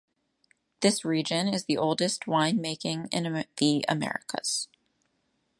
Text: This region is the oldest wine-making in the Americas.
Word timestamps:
This 0.79 1.05
region 1.05 1.47
is 1.49 1.65
the 1.65 1.77
oldest 1.77 2.25
wine-making 2.25 3.09
in 3.11 3.45
the 3.57 3.85
Americas. 3.87 4.67